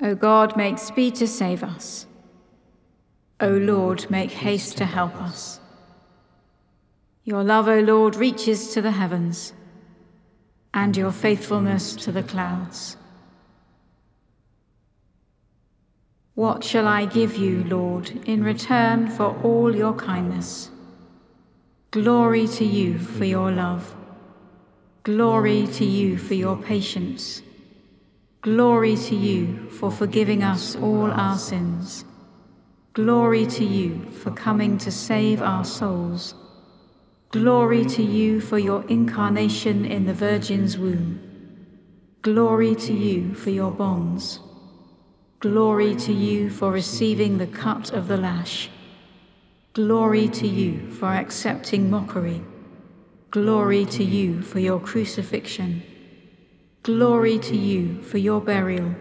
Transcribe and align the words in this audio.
O 0.00 0.14
God, 0.14 0.56
make 0.56 0.78
speed 0.78 1.16
to 1.16 1.26
save 1.26 1.62
us. 1.62 2.06
O 3.40 3.48
Lord, 3.48 4.10
make 4.10 4.30
haste 4.30 4.76
to 4.78 4.84
help 4.84 5.16
us. 5.16 5.60
Your 7.24 7.42
love, 7.44 7.68
O 7.68 7.80
Lord, 7.80 8.16
reaches 8.16 8.72
to 8.74 8.80
the 8.80 8.92
heavens, 8.92 9.52
and 10.72 10.96
your 10.96 11.12
faithfulness 11.12 11.94
to 11.96 12.12
the 12.12 12.22
clouds. 12.22 12.96
What 16.34 16.62
shall 16.62 16.86
I 16.86 17.04
give 17.04 17.36
you, 17.36 17.64
Lord, 17.64 18.10
in 18.24 18.44
return 18.44 19.08
for 19.08 19.36
all 19.42 19.74
your 19.74 19.94
kindness? 19.94 20.70
Glory 21.90 22.46
to 22.46 22.64
you 22.64 22.98
for 22.98 23.24
your 23.24 23.50
love. 23.50 23.96
Glory 25.02 25.66
to 25.66 25.84
you 25.84 26.16
for 26.16 26.34
your 26.34 26.56
patience. 26.56 27.42
Glory 28.42 28.94
to 28.94 29.16
you 29.16 29.68
for 29.68 29.90
forgiving 29.90 30.44
us 30.44 30.76
all 30.76 31.10
our 31.10 31.36
sins. 31.36 32.04
Glory 32.92 33.44
to 33.46 33.64
you 33.64 34.10
for 34.12 34.30
coming 34.30 34.78
to 34.78 34.92
save 34.92 35.42
our 35.42 35.64
souls. 35.64 36.36
Glory 37.30 37.84
to 37.84 38.02
you 38.02 38.40
for 38.40 38.56
your 38.56 38.86
incarnation 38.88 39.84
in 39.84 40.06
the 40.06 40.14
Virgin's 40.14 40.78
womb. 40.78 41.20
Glory 42.22 42.76
to 42.76 42.92
you 42.92 43.34
for 43.34 43.50
your 43.50 43.72
bonds. 43.72 44.38
Glory 45.40 45.96
to 45.96 46.12
you 46.12 46.48
for 46.48 46.70
receiving 46.70 47.38
the 47.38 47.46
cut 47.46 47.92
of 47.92 48.06
the 48.06 48.16
lash. 48.16 48.70
Glory 49.72 50.28
to 50.28 50.46
you 50.46 50.90
for 50.92 51.08
accepting 51.08 51.90
mockery. 51.90 52.44
Glory 53.32 53.84
to 53.84 54.04
you 54.04 54.42
for 54.42 54.60
your 54.60 54.78
crucifixion. 54.78 55.82
Glory 56.88 57.38
to 57.40 57.54
you 57.54 58.00
for 58.00 58.16
your 58.16 58.40
burial. 58.40 58.94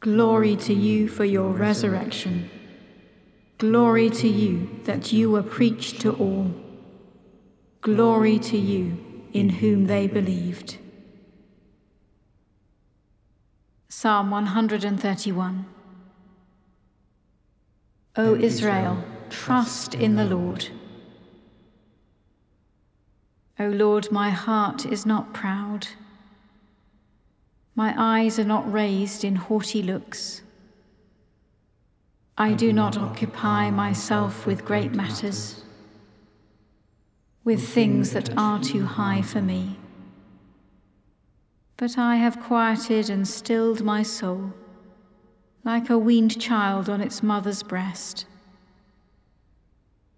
Glory 0.00 0.56
to 0.56 0.72
you 0.72 1.06
for 1.06 1.26
your 1.26 1.50
resurrection. 1.50 2.48
Glory 3.58 4.08
to 4.08 4.26
you 4.26 4.70
that 4.84 5.12
you 5.12 5.30
were 5.30 5.42
preached 5.42 6.00
to 6.00 6.12
all. 6.14 6.50
Glory 7.82 8.38
to 8.38 8.56
you 8.56 8.96
in 9.34 9.50
whom 9.50 9.84
they 9.84 10.06
believed. 10.06 10.78
Psalm 13.90 14.30
131 14.30 15.66
O 18.16 18.34
Israel, 18.34 19.04
trust 19.28 19.94
in 19.94 20.16
the 20.16 20.24
Lord. 20.24 20.70
O 23.58 23.66
Lord, 23.66 24.10
my 24.10 24.30
heart 24.30 24.86
is 24.86 25.04
not 25.04 25.34
proud. 25.34 25.88
My 27.76 27.94
eyes 27.98 28.38
are 28.38 28.44
not 28.44 28.72
raised 28.72 29.22
in 29.22 29.36
haughty 29.36 29.82
looks. 29.82 30.40
I 32.38 32.54
do 32.54 32.72
not 32.72 32.96
occupy 32.96 33.70
myself 33.70 34.46
with 34.46 34.64
great 34.64 34.92
matters, 34.94 35.62
with 37.44 37.68
things 37.68 38.12
that 38.12 38.34
are 38.36 38.58
too 38.58 38.86
high 38.86 39.20
for 39.20 39.42
me. 39.42 39.76
But 41.76 41.98
I 41.98 42.16
have 42.16 42.40
quieted 42.40 43.10
and 43.10 43.28
stilled 43.28 43.84
my 43.84 44.02
soul, 44.02 44.54
like 45.62 45.90
a 45.90 45.98
weaned 45.98 46.40
child 46.40 46.88
on 46.88 47.02
its 47.02 47.22
mother's 47.22 47.62
breast. 47.62 48.24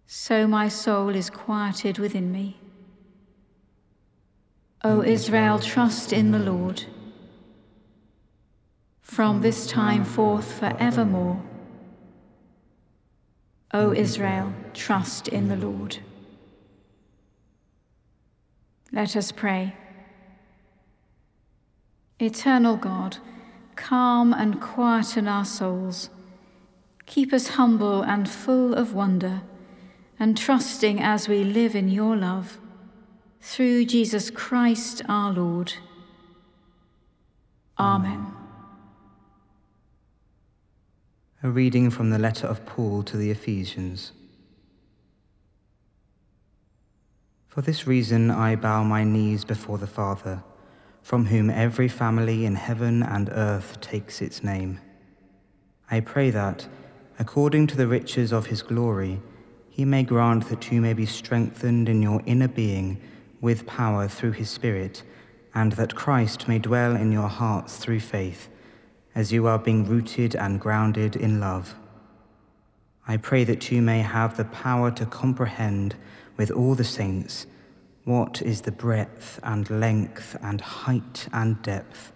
So 0.06 0.46
my 0.46 0.68
soul 0.68 1.08
is 1.08 1.28
quieted 1.28 1.98
within 1.98 2.30
me. 2.30 2.60
O 4.84 5.02
Israel, 5.02 5.58
trust 5.58 6.12
in 6.12 6.30
the 6.30 6.38
Lord 6.38 6.84
from 9.08 9.40
this 9.40 9.66
time 9.66 10.04
forth 10.04 10.52
forevermore. 10.60 11.42
O 13.72 13.92
Israel, 13.92 14.52
trust 14.74 15.28
in 15.28 15.48
the 15.48 15.56
Lord. 15.56 15.98
Let 18.92 19.16
us 19.16 19.32
pray. 19.32 19.74
Eternal 22.20 22.76
God, 22.76 23.16
calm 23.76 24.32
and 24.34 24.60
quieten 24.60 25.26
our 25.26 25.44
souls. 25.44 26.10
Keep 27.06 27.32
us 27.32 27.48
humble 27.48 28.02
and 28.02 28.28
full 28.28 28.74
of 28.74 28.92
wonder, 28.92 29.40
and 30.20 30.36
trusting 30.36 31.00
as 31.00 31.28
we 31.28 31.44
live 31.44 31.74
in 31.74 31.88
your 31.88 32.14
love. 32.14 32.58
Through 33.40 33.86
Jesus 33.86 34.30
Christ 34.30 35.00
our 35.08 35.32
Lord. 35.32 35.72
Amen. 37.78 38.37
A 41.40 41.48
reading 41.48 41.90
from 41.90 42.10
the 42.10 42.18
letter 42.18 42.48
of 42.48 42.66
Paul 42.66 43.04
to 43.04 43.16
the 43.16 43.30
Ephesians. 43.30 44.10
For 47.46 47.62
this 47.62 47.86
reason 47.86 48.28
I 48.28 48.56
bow 48.56 48.82
my 48.82 49.04
knees 49.04 49.44
before 49.44 49.78
the 49.78 49.86
Father, 49.86 50.42
from 51.00 51.26
whom 51.26 51.48
every 51.48 51.86
family 51.86 52.44
in 52.44 52.56
heaven 52.56 53.04
and 53.04 53.28
earth 53.30 53.80
takes 53.80 54.20
its 54.20 54.42
name. 54.42 54.80
I 55.88 56.00
pray 56.00 56.30
that, 56.30 56.66
according 57.20 57.68
to 57.68 57.76
the 57.76 57.86
riches 57.86 58.32
of 58.32 58.46
his 58.46 58.62
glory, 58.62 59.22
he 59.70 59.84
may 59.84 60.02
grant 60.02 60.48
that 60.48 60.72
you 60.72 60.80
may 60.80 60.92
be 60.92 61.06
strengthened 61.06 61.88
in 61.88 62.02
your 62.02 62.20
inner 62.26 62.48
being 62.48 63.00
with 63.40 63.64
power 63.64 64.08
through 64.08 64.32
his 64.32 64.50
Spirit, 64.50 65.04
and 65.54 65.70
that 65.74 65.94
Christ 65.94 66.48
may 66.48 66.58
dwell 66.58 66.96
in 66.96 67.12
your 67.12 67.28
hearts 67.28 67.76
through 67.76 68.00
faith 68.00 68.48
as 69.18 69.32
you 69.32 69.48
are 69.48 69.58
being 69.58 69.84
rooted 69.84 70.36
and 70.36 70.60
grounded 70.60 71.16
in 71.16 71.40
love. 71.40 71.74
I 73.08 73.16
pray 73.16 73.42
that 73.42 73.68
you 73.68 73.82
may 73.82 73.98
have 73.98 74.36
the 74.36 74.44
power 74.44 74.92
to 74.92 75.04
comprehend 75.06 75.96
with 76.36 76.52
all 76.52 76.76
the 76.76 76.84
saints 76.84 77.44
what 78.04 78.40
is 78.42 78.60
the 78.60 78.70
breadth 78.70 79.40
and 79.42 79.68
length 79.70 80.36
and 80.40 80.60
height 80.60 81.26
and 81.32 81.60
depth, 81.62 82.12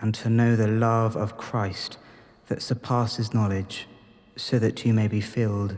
and 0.00 0.14
to 0.14 0.30
know 0.30 0.56
the 0.56 0.68
love 0.68 1.16
of 1.16 1.36
Christ 1.36 1.98
that 2.46 2.62
surpasses 2.62 3.34
knowledge, 3.34 3.86
so 4.34 4.58
that 4.58 4.86
you 4.86 4.94
may 4.94 5.08
be 5.08 5.20
filled 5.20 5.76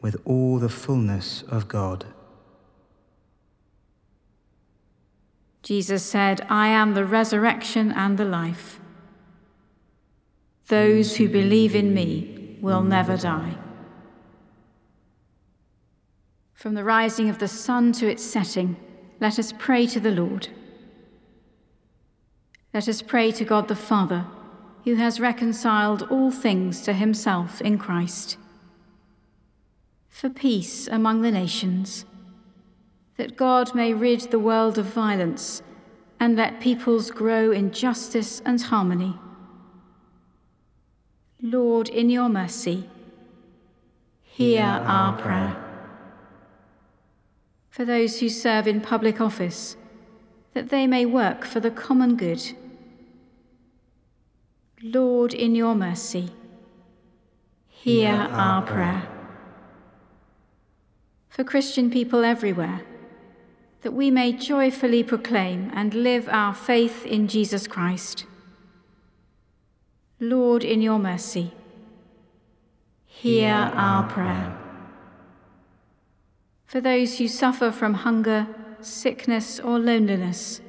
with 0.00 0.16
all 0.24 0.58
the 0.58 0.68
fullness 0.68 1.44
of 1.46 1.68
God. 1.68 2.06
Jesus 5.62 6.02
said, 6.02 6.44
I 6.48 6.66
am 6.66 6.94
the 6.94 7.04
resurrection 7.04 7.92
and 7.92 8.18
the 8.18 8.24
life. 8.24 8.80
Those 10.72 11.16
who 11.16 11.28
believe 11.28 11.74
in 11.74 11.92
me 11.92 12.56
will 12.62 12.80
never 12.82 13.18
die. 13.18 13.56
From 16.54 16.72
the 16.72 16.82
rising 16.82 17.28
of 17.28 17.38
the 17.38 17.46
sun 17.46 17.92
to 17.92 18.08
its 18.08 18.24
setting, 18.24 18.76
let 19.20 19.38
us 19.38 19.52
pray 19.58 19.86
to 19.88 20.00
the 20.00 20.10
Lord. 20.10 20.48
Let 22.72 22.88
us 22.88 23.02
pray 23.02 23.32
to 23.32 23.44
God 23.44 23.68
the 23.68 23.76
Father, 23.76 24.24
who 24.84 24.94
has 24.94 25.20
reconciled 25.20 26.04
all 26.04 26.30
things 26.30 26.80
to 26.84 26.94
himself 26.94 27.60
in 27.60 27.76
Christ. 27.76 28.38
For 30.08 30.30
peace 30.30 30.88
among 30.88 31.20
the 31.20 31.30
nations, 31.30 32.06
that 33.18 33.36
God 33.36 33.74
may 33.74 33.92
rid 33.92 34.22
the 34.22 34.38
world 34.38 34.78
of 34.78 34.86
violence 34.86 35.62
and 36.18 36.34
let 36.34 36.62
peoples 36.62 37.10
grow 37.10 37.50
in 37.50 37.72
justice 37.72 38.40
and 38.46 38.62
harmony. 38.62 39.18
Lord, 41.44 41.88
in 41.88 42.08
your 42.08 42.28
mercy, 42.28 42.88
hear 44.22 44.62
our 44.62 45.20
prayer. 45.20 45.56
For 47.68 47.84
those 47.84 48.20
who 48.20 48.28
serve 48.28 48.68
in 48.68 48.80
public 48.80 49.20
office, 49.20 49.76
that 50.54 50.68
they 50.68 50.86
may 50.86 51.04
work 51.04 51.44
for 51.44 51.58
the 51.58 51.70
common 51.72 52.16
good. 52.16 52.52
Lord, 54.80 55.34
in 55.34 55.56
your 55.56 55.74
mercy, 55.74 56.30
hear 57.66 58.12
our 58.12 58.62
prayer. 58.62 59.08
For 61.28 61.42
Christian 61.42 61.90
people 61.90 62.24
everywhere, 62.24 62.82
that 63.80 63.92
we 63.92 64.12
may 64.12 64.32
joyfully 64.32 65.02
proclaim 65.02 65.72
and 65.74 65.92
live 65.92 66.28
our 66.28 66.54
faith 66.54 67.04
in 67.04 67.26
Jesus 67.26 67.66
Christ. 67.66 68.26
Lord, 70.22 70.62
in 70.62 70.80
your 70.80 71.00
mercy, 71.00 71.50
hear 73.06 73.72
our 73.74 74.08
prayer. 74.08 74.56
For 76.64 76.80
those 76.80 77.18
who 77.18 77.26
suffer 77.26 77.72
from 77.72 77.94
hunger, 77.94 78.46
sickness, 78.80 79.58
or 79.58 79.80
loneliness, 79.80 80.60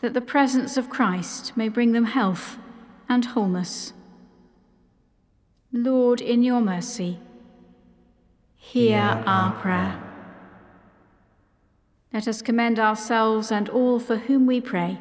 that 0.00 0.12
the 0.12 0.20
presence 0.20 0.76
of 0.76 0.90
Christ 0.90 1.56
may 1.56 1.70
bring 1.70 1.92
them 1.92 2.04
health 2.04 2.58
and 3.08 3.24
wholeness. 3.24 3.94
Lord, 5.72 6.20
in 6.20 6.42
your 6.42 6.60
mercy, 6.60 7.20
hear 8.54 9.22
our 9.24 9.52
prayer. 9.62 9.98
Let 12.12 12.28
us 12.28 12.42
commend 12.42 12.78
ourselves 12.78 13.50
and 13.50 13.70
all 13.70 13.98
for 13.98 14.18
whom 14.18 14.44
we 14.44 14.60
pray 14.60 15.00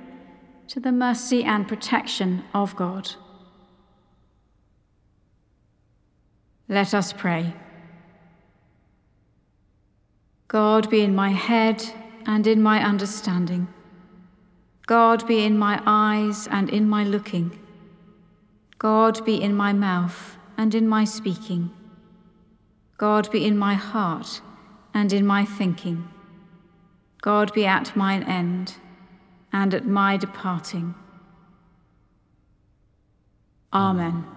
to 0.70 0.80
the 0.80 0.94
mercy 0.94 1.44
and 1.44 1.68
protection 1.68 2.46
of 2.54 2.74
God. 2.78 3.10
Let 6.70 6.94
us 6.94 7.14
pray. 7.14 7.54
God 10.48 10.90
be 10.90 11.02
in 11.02 11.16
my 11.16 11.30
head 11.30 11.84
and 12.26 12.46
in 12.48 12.62
my 12.62 12.84
understanding. 12.84 13.68
God 14.86 15.28
be 15.28 15.44
in 15.44 15.58
my 15.58 15.82
eyes 15.86 16.48
and 16.48 16.70
in 16.70 16.88
my 16.88 17.04
looking. 17.04 17.58
God 18.78 19.26
be 19.26 19.42
in 19.42 19.56
my 19.56 19.74
mouth 19.74 20.38
and 20.58 20.74
in 20.74 20.88
my 20.88 21.04
speaking. 21.04 21.72
God 22.98 23.30
be 23.32 23.46
in 23.46 23.58
my 23.58 23.74
heart 23.74 24.42
and 24.94 25.12
in 25.12 25.26
my 25.26 25.46
thinking. 25.46 26.08
God 27.22 27.54
be 27.54 27.66
at 27.66 27.96
mine 27.96 28.24
end 28.24 28.76
and 29.52 29.74
at 29.74 29.86
my 29.86 30.18
departing. 30.18 30.96
Amen. 33.74 34.37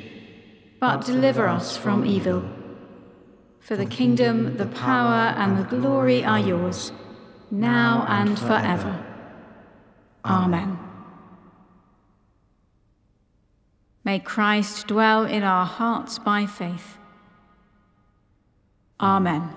but 0.81 1.05
deliver 1.05 1.47
us 1.47 1.77
from 1.77 2.03
evil. 2.03 2.43
For 3.59 3.77
the 3.77 3.85
kingdom, 3.85 4.57
the 4.57 4.65
power, 4.65 5.31
and 5.37 5.55
the 5.55 5.63
glory 5.63 6.25
are 6.25 6.39
yours, 6.39 6.91
now 7.51 8.03
and 8.09 8.37
forever. 8.37 9.05
Amen. 10.25 10.79
May 14.03 14.17
Christ 14.17 14.87
dwell 14.87 15.25
in 15.25 15.43
our 15.43 15.67
hearts 15.67 16.17
by 16.17 16.47
faith. 16.47 16.97
Amen. 18.99 19.53